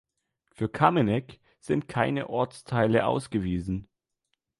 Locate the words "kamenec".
0.67-1.39